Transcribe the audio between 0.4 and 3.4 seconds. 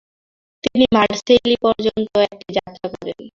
তিনি মারসেইলি পর্যন্ত একটি যাত্রা করেন।